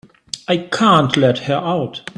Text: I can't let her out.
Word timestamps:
I 0.47 0.57
can't 0.57 1.15
let 1.15 1.37
her 1.43 1.53
out. 1.57 2.01